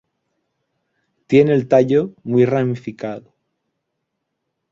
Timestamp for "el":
1.53-1.67